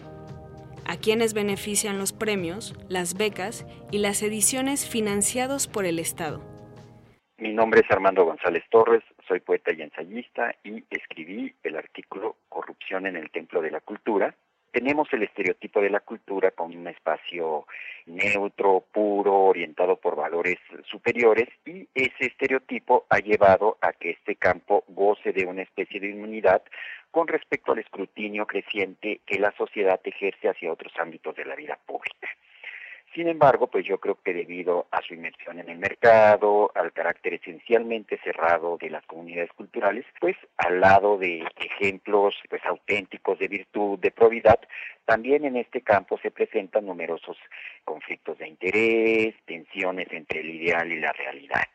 a 0.86 0.98
quienes 0.98 1.34
benefician 1.34 1.98
los 1.98 2.12
premios, 2.12 2.76
las 2.90 3.18
becas 3.18 3.66
y 3.92 4.00
las 4.00 4.22
ediciones 4.24 4.90
financiados 4.90 5.68
por 5.68 5.86
el 5.86 6.00
Estado. 6.00 6.42
Mi 7.38 7.54
nombre 7.54 7.82
es 7.82 7.90
Armando 7.90 8.26
González 8.26 8.64
Torres, 8.70 9.04
soy 9.28 9.40
poeta 9.40 9.74
y 9.74 9.82
ensayista 9.82 10.54
y 10.64 10.84
escribí 10.90 11.56
el 11.64 11.78
artículo 11.78 12.38
Corrupción 12.50 13.08
en 13.08 13.16
el 13.16 13.32
Templo 13.32 13.62
de 13.62 13.72
la 13.72 13.80
Cultura, 13.80 14.36
tenemos 14.72 15.08
el 15.12 15.24
estereotipo 15.24 15.82
de 15.82 15.90
la 15.90 16.00
cultura 16.00 16.52
como 16.52 16.76
un 16.76 16.88
espacio 16.88 17.66
neutro, 18.06 18.84
puro, 18.92 19.34
orientado 19.46 19.98
por 19.98 20.16
valores 20.16 20.58
superiores 20.86 21.48
y 21.66 21.88
ese 21.94 22.28
estereotipo 22.28 23.06
ha 23.10 23.20
llevado 23.20 23.78
a 23.82 23.94
que 23.94 24.12
este 24.12 24.36
campo 24.36 24.84
goce 24.88 25.34
de 25.34 25.46
una 25.46 25.62
especie 25.62 26.00
de 26.00 26.10
inmunidad 26.10 26.64
con 27.12 27.28
respecto 27.28 27.74
al 27.74 27.80
escrutinio 27.80 28.46
creciente 28.48 29.22
que 29.26 29.40
la 29.40 29.54
sociedad 29.58 30.00
ejerce 30.04 30.50
hacia 30.50 30.72
otros 30.72 30.94
ámbitos 31.00 31.36
de 31.36 31.46
la 31.46 31.56
vida 31.56 31.78
pública. 31.86 32.30
Sin 33.14 33.28
embargo, 33.28 33.68
pues 33.68 33.86
yo 33.86 34.00
creo 34.00 34.18
que 34.24 34.34
debido 34.34 34.88
a 34.90 35.02
su 35.02 35.14
inmersión 35.14 35.60
en 35.60 35.68
el 35.68 35.78
mercado, 35.78 36.72
al 36.74 36.94
carácter 36.94 37.34
esencialmente 37.34 38.18
cerrado 38.24 38.78
de 38.78 38.90
las 38.90 39.06
comunidades 39.06 39.52
culturales, 39.52 40.06
pues 40.22 40.38
al 40.56 40.80
lado 40.80 41.18
de 41.18 41.44
ejemplos 41.58 42.36
pues 42.50 42.66
auténticos 42.66 43.38
de 43.40 43.50
virtud, 43.50 44.00
de 44.00 44.12
probidad, 44.12 44.60
también 45.06 45.44
en 45.44 45.58
este 45.58 45.82
campo 45.82 46.18
se 46.20 46.32
presentan 46.32 46.86
numerosos 46.86 47.38
conflictos 47.84 48.38
de 48.38 48.48
interés, 48.48 49.36
tensiones 49.46 50.08
entre 50.12 50.40
el 50.40 50.50
ideal 50.50 50.90
y 50.90 51.00
la 51.00 51.12
realidad 51.12 51.68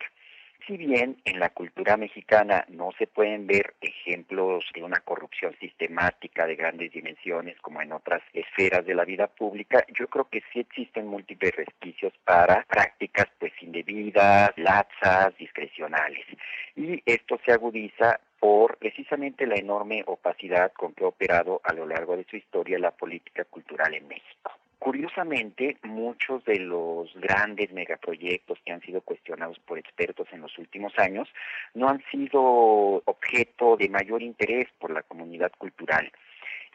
si 0.66 0.76
bien 0.76 1.16
en 1.25 1.38
la 1.38 1.50
cultura 1.50 1.96
mexicana 1.96 2.64
no 2.68 2.90
se 2.99 3.06
pueden 3.06 3.46
ver 3.46 3.75
ejemplos 3.80 4.64
de 4.75 4.82
una 4.82 5.00
corrupción 5.00 5.54
sistemática 5.61 6.46
de 6.46 6.56
grandes 6.56 6.92
dimensiones 6.92 7.56
como 7.61 7.80
en 7.82 7.92
otras 7.92 8.23
esferas 8.32 8.85
de 8.85 8.94
la 8.94 9.04
vida 9.04 9.28
pública, 9.28 9.85
yo 9.99 10.08
creo 10.08 10.28
que 10.28 10.42
sí 10.52 10.61
existen 10.61 11.06
múltiples 11.06 11.54
resquicios 11.54 12.12
para 12.25 12.64
prácticas 12.68 13.26
pues 13.38 13.52
indebidas, 13.61 14.50
laxas, 14.56 15.37
discrecionales. 15.38 16.26
Y 16.75 17.00
esto 17.06 17.38
se 17.44 17.52
agudiza 17.52 18.18
por 18.40 18.76
precisamente 18.78 19.46
la 19.46 19.56
enorme 19.56 20.02
opacidad 20.06 20.73
con 20.73 20.92
que 20.94 21.04
ha 21.04 21.08
operado 21.08 21.61
a 21.62 21.73
lo 21.73 21.87
largo 21.87 22.16
de 22.16 22.25
su 22.25 22.37
historia 22.37 22.78
la 22.78 22.90
política 22.90 23.44
cultural 23.44 23.94
en 23.94 24.08
México. 24.08 24.52
Curiosamente, 24.78 25.78
muchos 25.83 26.45
de 26.45 26.59
los 26.59 27.12
grandes 27.14 27.73
megaproyectos 27.73 28.59
que 28.64 28.73
han 28.73 28.83
sido 28.83 29.00
cuestionados 29.00 29.59
por 29.61 29.78
expertos 29.78 30.28
en 30.33 30.42
los 30.42 30.56
últimos 30.59 30.92
años 30.99 31.28
no 31.75 31.88
han 31.88 32.04
sido 32.11 33.02
objeto 33.04 33.76
de 33.76 33.88
mayor 33.88 34.23
interés 34.23 34.68
por 34.78 34.90
la 34.90 35.02
comunidad 35.02 35.50
cultural 35.59 36.12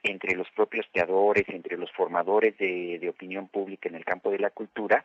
entre 0.03 0.35
los 0.35 0.49
propios 0.49 0.87
teadores, 0.91 1.47
entre 1.49 1.77
los 1.77 1.91
formadores 1.91 2.57
de, 2.57 2.97
de, 2.99 3.09
opinión 3.09 3.47
pública 3.47 3.87
en 3.87 3.95
el 3.95 4.03
campo 4.03 4.31
de 4.31 4.39
la 4.39 4.49
cultura, 4.49 5.03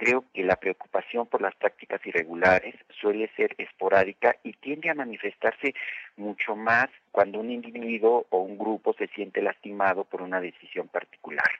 creo 0.00 0.24
que 0.32 0.42
la 0.42 0.56
preocupación 0.56 1.26
por 1.26 1.42
las 1.42 1.54
prácticas 1.56 2.00
irregulares 2.06 2.74
suele 3.00 3.30
ser 3.36 3.54
esporádica 3.58 4.36
y 4.42 4.54
tiende 4.54 4.88
a 4.88 4.94
manifestarse 4.94 5.74
mucho 6.16 6.56
más 6.56 6.88
cuando 7.12 7.38
un 7.38 7.50
individuo 7.50 8.26
o 8.30 8.38
un 8.38 8.56
grupo 8.56 8.94
se 8.94 9.08
siente 9.08 9.42
lastimado 9.42 10.04
por 10.04 10.22
una 10.22 10.40
decisión 10.40 10.88
particular. 10.88 11.50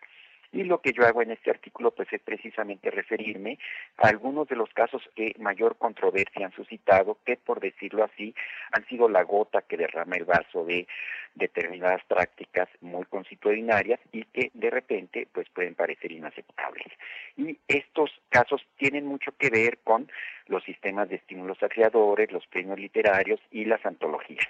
Y 0.52 0.64
lo 0.64 0.80
que 0.80 0.92
yo 0.92 1.06
hago 1.06 1.22
en 1.22 1.30
este 1.30 1.50
artículo 1.50 1.92
pues 1.92 2.12
es 2.12 2.20
precisamente 2.20 2.90
referirme 2.90 3.58
a 3.98 4.08
algunos 4.08 4.48
de 4.48 4.56
los 4.56 4.68
casos 4.70 5.02
que 5.14 5.34
mayor 5.38 5.76
controversia 5.76 6.46
han 6.46 6.52
suscitado, 6.52 7.18
que 7.24 7.36
por 7.36 7.60
decirlo 7.60 8.04
así 8.04 8.34
han 8.72 8.84
sido 8.86 9.08
la 9.08 9.22
gota 9.22 9.62
que 9.62 9.76
derrama 9.76 10.16
el 10.16 10.24
vaso 10.24 10.64
de 10.64 10.88
determinadas 11.34 12.02
prácticas 12.04 12.68
muy 12.80 13.04
constitucionarias 13.04 14.00
y 14.12 14.24
que 14.24 14.50
de 14.54 14.70
repente 14.70 15.28
pues 15.32 15.48
pueden 15.50 15.74
parecer 15.74 16.10
inaceptables. 16.12 16.88
Y 17.36 17.58
estos 17.68 18.10
casos 18.28 18.66
tienen 18.76 19.06
mucho 19.06 19.32
que 19.38 19.50
ver 19.50 19.78
con 19.84 20.10
los 20.46 20.64
sistemas 20.64 21.08
de 21.08 21.16
estímulos 21.16 21.62
a 21.62 21.68
creadores, 21.68 22.32
los 22.32 22.46
premios 22.48 22.78
literarios 22.78 23.40
y 23.50 23.64
las 23.64 23.84
antologías. 23.86 24.46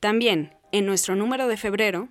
También, 0.00 0.52
en 0.72 0.84
nuestro 0.84 1.14
número 1.14 1.46
de 1.46 1.56
febrero, 1.56 2.08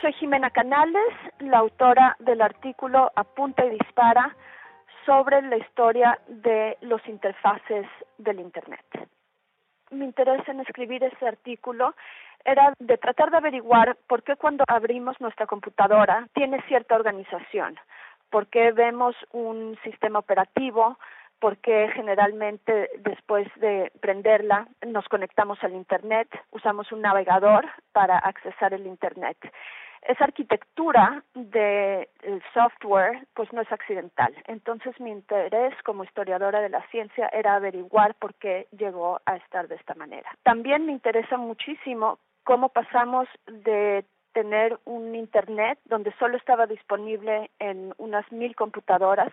soy 0.00 0.12
Jimena 0.14 0.50
Canales, 0.50 1.12
la 1.40 1.58
autora 1.58 2.16
del 2.20 2.40
artículo 2.40 3.10
Apunta 3.14 3.64
y 3.64 3.70
Dispara 3.70 4.34
sobre 5.04 5.42
la 5.42 5.56
historia 5.56 6.18
de 6.28 6.78
los 6.80 7.06
interfaces 7.08 7.86
del 8.18 8.40
Internet. 8.40 8.84
Mi 9.90 10.04
interés 10.04 10.48
en 10.48 10.60
escribir 10.60 11.04
ese 11.04 11.26
artículo 11.26 11.94
era 12.44 12.72
de 12.78 12.96
tratar 12.96 13.30
de 13.30 13.36
averiguar 13.36 13.96
por 14.06 14.22
qué 14.22 14.36
cuando 14.36 14.64
abrimos 14.66 15.20
nuestra 15.20 15.46
computadora 15.46 16.26
tiene 16.32 16.62
cierta 16.62 16.94
organización, 16.94 17.76
por 18.30 18.46
qué 18.46 18.72
vemos 18.72 19.14
un 19.32 19.78
sistema 19.84 20.18
operativo, 20.20 20.98
por 21.42 21.58
qué 21.58 21.90
generalmente 21.92 22.88
después 23.00 23.48
de 23.56 23.90
prenderla 24.00 24.68
nos 24.86 25.08
conectamos 25.08 25.58
al 25.64 25.74
Internet, 25.74 26.28
usamos 26.52 26.92
un 26.92 27.02
navegador 27.02 27.66
para 27.92 28.16
accesar 28.16 28.72
el 28.72 28.86
Internet 28.86 29.36
esa 30.02 30.24
arquitectura 30.24 31.22
del 31.34 32.42
software 32.52 33.26
pues 33.34 33.52
no 33.52 33.60
es 33.60 33.70
accidental. 33.70 34.34
Entonces 34.46 34.98
mi 35.00 35.10
interés 35.10 35.74
como 35.84 36.04
historiadora 36.04 36.60
de 36.60 36.68
la 36.68 36.84
ciencia 36.88 37.28
era 37.32 37.54
averiguar 37.54 38.14
por 38.16 38.34
qué 38.34 38.66
llegó 38.72 39.20
a 39.26 39.36
estar 39.36 39.68
de 39.68 39.76
esta 39.76 39.94
manera. 39.94 40.28
También 40.42 40.86
me 40.86 40.92
interesa 40.92 41.36
muchísimo 41.36 42.18
cómo 42.42 42.70
pasamos 42.70 43.28
de 43.46 44.04
tener 44.32 44.78
un 44.84 45.14
Internet 45.14 45.78
donde 45.84 46.12
solo 46.18 46.36
estaba 46.36 46.66
disponible 46.66 47.50
en 47.58 47.94
unas 47.98 48.30
mil 48.32 48.56
computadoras 48.56 49.32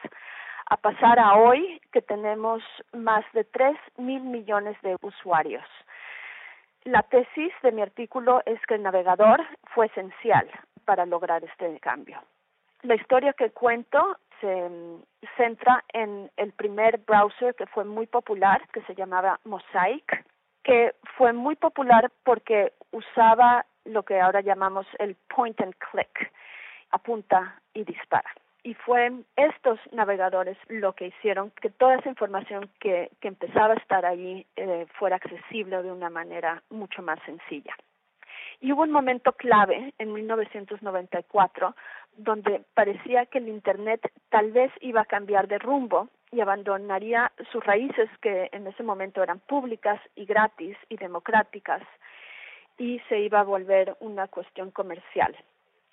a 0.70 0.78
pasar 0.78 1.20
a 1.20 1.36
hoy 1.36 1.82
que 1.92 2.02
tenemos 2.02 2.62
más 2.94 3.26
de 3.34 3.44
tres 3.44 3.78
mil 3.98 4.22
millones 4.22 4.80
de 4.82 4.96
usuarios. 5.02 5.66
La 6.84 7.02
tesis 7.04 7.52
de 7.64 7.72
mi 7.72 7.82
artículo 7.82 8.42
es 8.46 8.60
que 8.68 8.76
el 8.76 8.84
navegador 8.84 9.44
fue 9.74 9.88
esencial 9.88 10.48
para 10.86 11.06
lograr 11.06 11.44
este 11.44 11.80
cambio. 11.80 12.22
La 12.84 12.96
historia 12.96 13.34
que 13.34 13.50
cuento 13.50 14.18
se 14.40 14.70
mm, 14.70 15.04
centra 15.36 15.84
en 15.92 16.32
el 16.38 16.54
primer 16.54 17.00
browser 17.00 17.56
que 17.56 17.66
fue 17.66 17.84
muy 17.84 18.08
popular, 18.08 18.62
que 18.72 18.82
se 18.84 18.96
llamaba 18.96 19.40
Mosaic, 19.44 20.26
que 20.64 20.96
fue 21.18 21.34
muy 21.34 21.56
popular 21.56 22.12
porque 22.24 22.74
usaba 22.92 23.66
lo 23.86 24.04
que 24.04 24.22
ahora 24.22 24.42
llamamos 24.42 24.86
el 25.00 25.16
point 25.36 25.60
and 25.62 25.76
click, 25.92 26.32
apunta 26.92 27.60
y 27.74 27.84
dispara 27.84 28.32
y 28.64 28.74
fue 28.74 29.12
estos 29.36 29.80
navegadores 29.92 30.58
lo 30.68 30.94
que 30.94 31.08
hicieron 31.08 31.52
que 31.62 31.70
toda 31.70 31.96
esa 31.96 32.10
información 32.10 32.70
que, 32.80 33.10
que 33.22 33.28
empezaba 33.28 33.74
a 33.74 33.78
estar 33.78 34.06
ahí 34.06 34.46
eh, 34.56 34.86
fuera 34.98 35.16
accesible 35.16 35.82
de 35.82 35.92
una 35.92 36.10
manera 36.10 36.62
mucho 36.70 37.02
más 37.02 37.20
sencilla. 37.26 37.76
Y 38.62 38.74
hubo 38.74 38.84
un 38.84 38.92
momento 38.92 39.32
clave 39.34 39.94
en 39.98 40.12
1994 40.12 41.76
donde 42.18 42.62
parecía 42.74 43.26
que 43.28 43.38
el 43.38 43.48
Internet 43.48 44.12
tal 44.30 44.52
vez 44.52 44.72
iba 44.82 45.02
a 45.02 45.06
cambiar 45.06 45.48
de 45.48 45.60
rumbo 45.60 46.10
y 46.32 46.42
abandonaría 46.42 47.32
sus 47.52 47.64
raíces 47.64 48.10
que 48.22 48.50
en 48.52 48.68
ese 48.68 48.84
momento 48.84 49.24
eran 49.24 49.40
públicas 49.40 50.02
y 50.16 50.26
gratis 50.26 50.76
y 50.90 50.98
democráticas 50.98 51.82
y 52.78 53.00
se 53.08 53.20
iba 53.20 53.40
a 53.40 53.44
volver 53.44 53.96
una 54.02 54.28
cuestión 54.28 54.72
comercial 54.72 55.36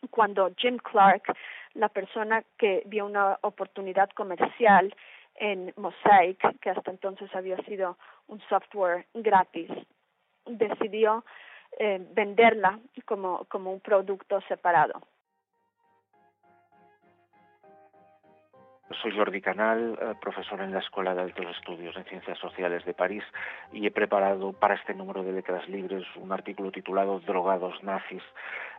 cuando 0.09 0.51
Jim 0.57 0.79
Clark, 0.79 1.23
la 1.75 1.89
persona 1.89 2.43
que 2.59 2.83
vio 2.87 3.07
una 3.07 3.39
oportunidad 3.43 4.11
comercial 4.11 4.95
en 5.35 5.73
Mosaic, 5.77 6.59
que 6.61 6.71
hasta 6.71 6.91
entonces 6.91 7.35
había 7.35 7.57
sido 7.65 7.99
un 8.29 8.41
software 8.49 9.07
gratis, 9.15 9.71
decidió 10.47 11.25
eh, 11.79 12.01
venderla 12.13 12.79
como, 13.05 13.45
como 13.45 13.73
un 13.73 13.81
producto 13.81 14.41
separado. 14.49 15.03
Soy 19.03 19.17
Jordi 19.17 19.41
Canal, 19.41 19.99
eh, 20.01 20.15
profesor 20.21 20.61
en 20.61 20.73
la 20.73 20.79
Escuela 20.79 21.13
de 21.13 21.23
Altos 21.23 21.45
Estudios 21.59 21.97
en 21.97 22.05
Ciencias 22.05 22.39
Sociales 22.39 22.85
de 22.85 22.95
París 22.95 23.25
y 23.73 23.85
he 23.85 23.91
preparado 23.91 24.53
para 24.53 24.77
este 24.77 24.95
número 24.95 25.25
de 25.25 25.33
Letras 25.33 25.69
Libres 25.69 26.05
un 26.15 26.31
artículo 26.31 26.71
titulado 26.71 27.19
Drogados 27.21 27.83
nazis, 27.83 28.23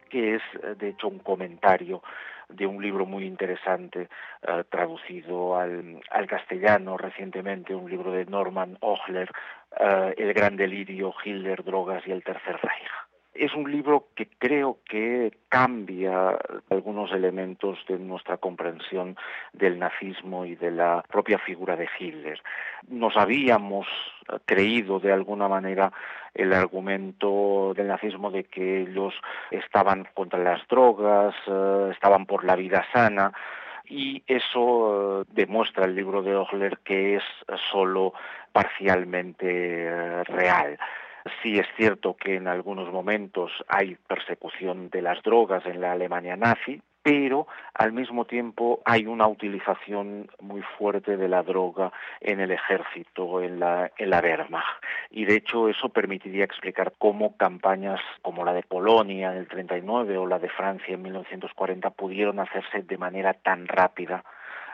que 0.08 0.36
es 0.36 0.42
eh, 0.64 0.76
de 0.78 0.90
hecho 0.90 1.08
un 1.08 1.20
comentario 1.20 2.02
de 2.50 2.66
un 2.66 2.82
libro 2.82 3.06
muy 3.06 3.26
interesante 3.26 4.10
eh, 4.48 4.64
traducido 4.70 5.58
al, 5.58 6.00
al, 6.10 6.28
castellano 6.28 6.98
recientemente, 6.98 7.76
un 7.76 7.90
libro 7.90 8.12
de 8.12 8.26
Norman 8.26 8.78
Ochler, 8.80 9.30
El 10.16 10.34
gran 10.34 10.56
delirio, 10.56 11.14
Hitler, 11.24 11.64
drogas 11.64 12.08
y 12.08 12.12
el 12.12 12.24
Tercer 12.24 12.58
Reich. 12.62 12.90
Es 13.34 13.54
un 13.54 13.72
libro 13.72 14.08
que 14.16 14.28
creo 14.40 14.80
que 14.90 15.32
cambia 15.48 16.40
algunos 16.72 17.12
elementos 17.12 17.78
de 17.88 18.00
nuestra 18.00 18.38
comprensión 18.38 19.16
del 19.54 19.78
nazismo 19.78 20.46
y 20.46 20.56
de 20.56 20.72
la 20.72 21.04
propia 21.08 21.38
figura 21.38 21.76
de 21.76 21.88
Hitler. 22.00 22.42
Nos 22.88 23.16
habíamos 23.16 23.86
creído 24.46 25.00
de 25.00 25.12
alguna 25.14 25.48
manera 25.48 25.92
el 26.38 26.54
argumento 26.54 27.74
del 27.76 27.88
nazismo 27.88 28.32
de 28.32 28.46
que 28.46 28.82
ellos 28.84 29.14
estaban 29.52 30.08
contra 30.14 30.40
las 30.40 30.66
drogas, 30.68 31.36
eh, 31.48 31.90
estaban 31.92 32.26
por 32.26 32.44
la 32.46 32.56
vida 32.56 32.86
sana, 32.94 33.34
y 33.90 34.24
eso 34.28 35.22
eh, 35.22 35.26
demuestra 35.34 35.86
el 35.86 35.96
libro 35.96 36.22
de 36.22 36.36
Ogler 36.36 36.80
que 36.80 37.16
es 37.16 37.24
solo 37.72 38.14
parcialmente 38.52 39.86
eh, 39.86 40.24
real. 40.26 40.78
Sí 41.42 41.60
es 41.60 41.68
cierto 41.76 42.16
que 42.16 42.36
en 42.36 42.48
algunos 42.48 42.92
momentos 42.92 43.52
hay 43.68 43.98
persecución 44.08 44.90
de 44.90 45.02
las 45.02 45.22
drogas 45.24 45.66
en 45.66 45.82
la 45.82 45.92
Alemania 45.92 46.38
nazi, 46.38 46.82
pero 47.08 47.48
al 47.74 47.94
mismo 47.94 48.26
tiempo 48.26 48.82
hay 48.84 49.06
una 49.06 49.28
utilización 49.28 50.30
muy 50.42 50.62
fuerte 50.78 51.16
de 51.16 51.30
la 51.30 51.42
droga 51.42 51.94
en 52.20 52.42
el 52.42 52.52
ejército, 52.52 53.42
en 53.42 53.62
la, 53.62 53.90
en 53.98 54.10
la 54.10 54.20
Wehrmacht. 54.20 54.84
Y 55.12 55.24
de 55.24 55.36
hecho 55.36 55.70
eso 55.70 55.88
permitiría 55.88 56.44
explicar 56.44 56.92
cómo 56.98 57.38
campañas 57.38 58.02
como 58.22 58.44
la 58.44 58.52
de 58.52 58.64
Polonia 58.64 59.32
en 59.32 59.38
el 59.38 59.48
39 59.48 60.18
o 60.18 60.28
la 60.28 60.38
de 60.38 60.50
Francia 60.50 60.96
en 60.96 61.02
1940 61.02 61.92
pudieron 61.92 62.42
hacerse 62.42 62.82
de 62.82 62.98
manera 62.98 63.34
tan 63.36 63.70
rápida 63.70 64.26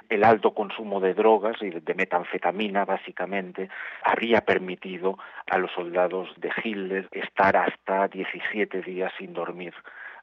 el 0.10 0.24
alto 0.24 0.56
consumo 0.56 1.00
de 1.00 1.14
drogas 1.14 1.56
y 1.62 1.70
de 1.70 1.94
metanfetamina 1.94 2.84
básicamente 2.84 3.70
habría 4.04 4.42
permitido 4.42 5.20
a 5.50 5.60
los 5.60 5.72
soldados 5.72 6.30
de 6.38 6.52
Hitler 6.64 7.08
estar 7.12 7.56
hasta 7.56 8.08
17 8.08 8.82
días 8.82 9.14
sin 9.20 9.34
dormir, 9.34 9.74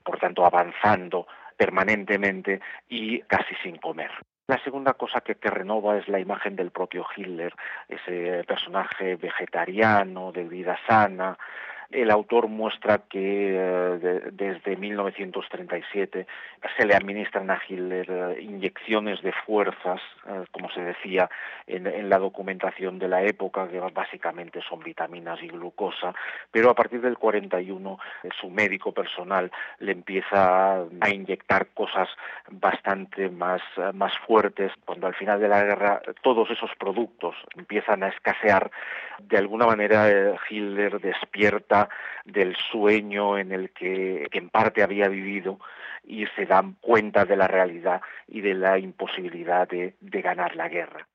por 0.04 0.18
tanto 0.18 0.44
avanzando 0.44 1.26
permanentemente 1.60 2.58
y 2.88 3.20
casi 3.24 3.54
sin 3.62 3.76
comer. 3.76 4.10
La 4.46 4.58
segunda 4.64 4.94
cosa 4.94 5.20
que, 5.20 5.34
que, 5.34 5.50
renova 5.50 5.98
es 5.98 6.08
la 6.08 6.18
imagen 6.18 6.56
del 6.56 6.70
propio 6.70 7.04
Hitler, 7.14 7.52
ese 7.86 8.44
personaje 8.44 9.16
vegetariano, 9.16 10.32
de 10.32 10.44
vida 10.44 10.78
sana, 10.88 11.36
el 11.92 12.10
autor 12.10 12.48
muestra 12.48 12.98
que 13.08 13.54
eh, 13.56 14.20
desde 14.32 14.76
1937 14.76 16.26
se 16.76 16.86
le 16.86 16.94
administran 16.94 17.50
a 17.50 17.60
Hitler 17.66 18.06
eh, 18.08 18.42
inyecciones 18.42 19.20
de 19.22 19.32
fuerzas, 19.32 20.00
eh, 20.26 20.44
como 20.52 20.70
se 20.70 20.82
decía 20.82 21.28
en, 21.66 22.08
la 22.08 22.18
documentación 22.18 22.98
de 22.98 23.08
la 23.08 23.22
época, 23.22 23.68
que 23.68 23.80
básicamente 23.80 24.60
son 24.68 24.80
vitaminas 24.80 25.42
y 25.42 25.48
glucosa, 25.48 26.14
pero 26.50 26.70
a 26.70 26.74
partir 26.74 27.00
del 27.00 27.18
41 27.18 27.98
su 28.40 28.50
médico 28.50 28.92
personal 28.92 29.50
le 29.78 29.92
empieza 29.92 30.82
a 31.00 31.10
inyectar 31.10 31.68
cosas 31.68 32.08
bastante 32.50 33.28
más, 33.30 33.62
más 33.94 34.12
fuertes. 34.26 34.72
Cuando 34.84 35.06
al 35.06 35.14
final 35.14 35.40
de 35.40 35.48
la 35.48 35.62
guerra 35.62 36.02
todos 36.22 36.50
esos 36.50 36.70
productos 36.78 37.36
empiezan 37.56 38.02
a 38.02 38.08
escasear, 38.08 38.70
de 39.20 39.38
alguna 39.38 39.66
manera 39.66 40.34
Hitler 40.48 41.00
despierta 41.00 41.79
del 42.24 42.56
sueño 42.70 43.38
en 43.38 43.52
el 43.52 43.70
que, 43.70 44.26
en 44.32 44.50
parte 44.50 44.82
había 44.82 45.08
vivido 45.08 45.58
y 46.04 46.26
se 46.36 46.46
dan 46.46 46.76
cuenta 46.80 47.24
de 47.24 47.36
la 47.36 47.46
realidad 47.46 48.00
y 48.26 48.40
de 48.40 48.54
la 48.54 48.78
imposibilidad 48.78 49.68
de, 49.68 49.94
ganar 50.00 50.56
la 50.56 50.68
guerra. 50.68 51.06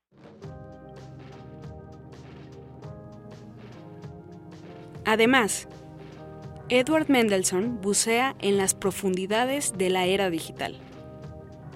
Además, 5.04 5.68
Edward 6.68 7.08
Mendelssohn 7.08 7.80
bucea 7.80 8.34
en 8.40 8.56
las 8.56 8.74
profundidades 8.74 9.78
de 9.78 9.90
la 9.90 10.04
era 10.06 10.30
digital. 10.30 10.76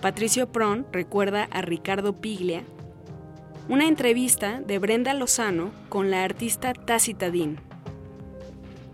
Patricio 0.03 0.51
Pron 0.51 0.87
recuerda 0.93 1.47
a 1.53 1.63
Ricardo 1.63 2.21
Piglia 2.21 2.63
una 3.69 3.87
entrevista 3.87 4.61
de 4.61 4.81
Brenda 4.81 5.15
Lozano 5.15 5.71
con 5.89 6.11
la 6.11 6.25
artista 6.25 6.73
Tacita 6.73 7.31
Dean 7.31 7.70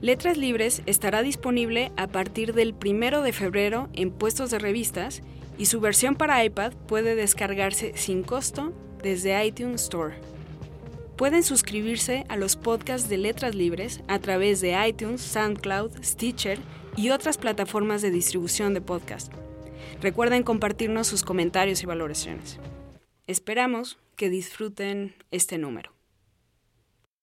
Letras 0.03 0.37
Libres 0.37 0.83
estará 0.85 1.23
disponible 1.23 1.91
a 1.97 2.07
partir 2.07 2.53
del 2.53 2.75
1 2.75 3.23
de 3.23 3.33
febrero 3.33 3.89
en 3.95 4.11
puestos 4.11 4.51
de 4.51 4.59
revistas 4.59 5.23
y 5.57 5.67
su 5.67 5.81
versión 5.81 6.17
para 6.17 6.45
iPad 6.45 6.75
puede 6.87 7.15
descargarse 7.15 7.93
sin 7.97 8.23
costo 8.23 8.75
desde 9.03 9.43
iTunes 9.47 9.85
Store. 9.85 10.15
Pueden 11.17 11.43
suscribirse 11.43 12.27
a 12.29 12.37
los 12.37 12.57
podcasts 12.57 13.09
de 13.09 13.17
Letras 13.17 13.55
Libres 13.55 14.03
a 14.07 14.19
través 14.19 14.61
de 14.61 14.77
iTunes, 14.87 15.23
SoundCloud, 15.23 16.05
Stitcher 16.05 16.59
y 16.95 17.09
otras 17.09 17.39
plataformas 17.39 18.03
de 18.03 18.11
distribución 18.11 18.75
de 18.75 18.83
podcast. 18.83 19.33
Recuerden 20.03 20.43
compartirnos 20.43 21.07
sus 21.07 21.23
comentarios 21.23 21.83
y 21.83 21.87
valoraciones. 21.87 22.59
Esperamos 23.27 23.99
que 24.15 24.29
disfruten 24.29 25.15
este 25.31 25.57
número. 25.57 25.96